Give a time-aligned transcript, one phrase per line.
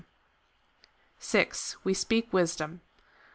[1.19, 1.77] 6.
[1.83, 2.81] We speak wisdom.